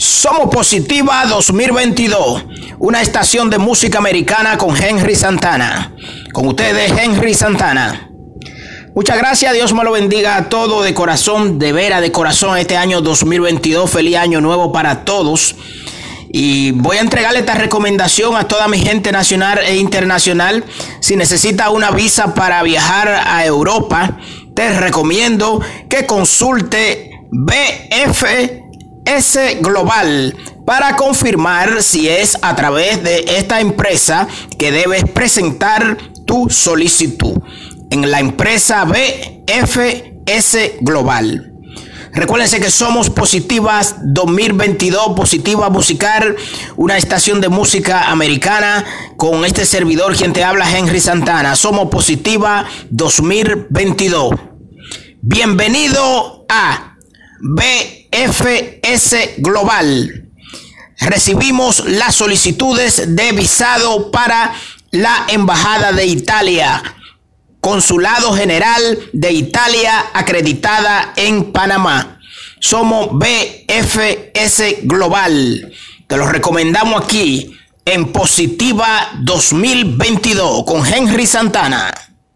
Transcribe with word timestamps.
Somos 0.00 0.48
Positiva 0.48 1.26
2022, 1.26 2.46
una 2.78 3.02
estación 3.02 3.50
de 3.50 3.58
música 3.58 3.98
americana 3.98 4.56
con 4.56 4.74
Henry 4.74 5.14
Santana. 5.14 5.94
Con 6.32 6.48
ustedes, 6.48 6.90
Henry 6.98 7.34
Santana. 7.34 8.10
Muchas 8.94 9.18
gracias, 9.18 9.52
Dios 9.52 9.74
me 9.74 9.84
lo 9.84 9.92
bendiga 9.92 10.38
a 10.38 10.48
todo 10.48 10.80
de 10.80 10.94
corazón, 10.94 11.58
de 11.58 11.74
vera, 11.74 12.00
de 12.00 12.10
corazón 12.12 12.56
este 12.56 12.78
año 12.78 13.02
2022. 13.02 13.90
Feliz 13.90 14.16
año 14.16 14.40
nuevo 14.40 14.72
para 14.72 15.04
todos. 15.04 15.54
Y 16.32 16.70
voy 16.70 16.96
a 16.96 17.00
entregarle 17.00 17.40
esta 17.40 17.54
recomendación 17.54 18.36
a 18.36 18.48
toda 18.48 18.68
mi 18.68 18.78
gente 18.78 19.12
nacional 19.12 19.58
e 19.58 19.76
internacional. 19.76 20.64
Si 21.00 21.14
necesita 21.14 21.68
una 21.68 21.90
visa 21.90 22.34
para 22.34 22.62
viajar 22.62 23.06
a 23.26 23.44
Europa, 23.44 24.16
te 24.54 24.80
recomiendo 24.80 25.60
que 25.90 26.06
consulte 26.06 27.10
BF 27.30 28.69
S 29.16 29.58
Global 29.60 30.36
para 30.64 30.94
confirmar 30.94 31.82
si 31.82 32.08
es 32.08 32.38
a 32.42 32.54
través 32.54 33.02
de 33.02 33.24
esta 33.38 33.60
empresa 33.60 34.28
que 34.56 34.70
debes 34.70 35.02
presentar 35.10 35.98
tu 36.26 36.48
solicitud 36.48 37.36
en 37.90 38.08
la 38.08 38.20
empresa 38.20 38.84
BFS 38.84 40.74
Global. 40.80 41.52
Recuérdense 42.12 42.60
que 42.60 42.70
somos 42.70 43.10
Positivas 43.10 43.96
2022, 44.02 45.16
Positiva 45.16 45.70
Musical, 45.70 46.36
una 46.76 46.96
estación 46.96 47.40
de 47.40 47.48
música 47.48 48.10
americana 48.10 48.84
con 49.16 49.44
este 49.44 49.66
servidor 49.66 50.16
quien 50.16 50.32
te 50.32 50.44
habla 50.44 50.70
Henry 50.70 51.00
Santana. 51.00 51.56
Somos 51.56 51.88
Positiva 51.88 52.64
2022. 52.90 54.34
Bienvenido 55.20 56.46
a 56.48 56.89
BFS 57.40 59.36
Global. 59.38 60.28
Recibimos 61.00 61.84
las 61.86 62.14
solicitudes 62.14 63.16
de 63.16 63.32
visado 63.32 64.10
para 64.10 64.52
la 64.90 65.26
Embajada 65.28 65.92
de 65.92 66.06
Italia, 66.06 66.82
Consulado 67.60 68.34
General 68.34 68.98
de 69.12 69.32
Italia 69.32 70.06
acreditada 70.12 71.14
en 71.16 71.52
Panamá. 71.52 72.20
Somos 72.58 73.08
BFS 73.12 74.80
Global. 74.82 75.72
Te 76.06 76.16
lo 76.16 76.26
recomendamos 76.28 77.04
aquí 77.04 77.56
en 77.84 78.12
Positiva 78.12 79.10
2022 79.22 80.64
con 80.64 80.86
Henry 80.86 81.26
Santana. 81.26 82.09